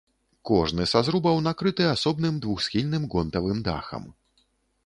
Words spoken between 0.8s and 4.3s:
са зрубаў накрыты асобным двухсхільным гонтавым дахам.